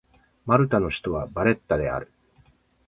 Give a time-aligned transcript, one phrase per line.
[0.47, 2.11] マルタの首都はバレッタである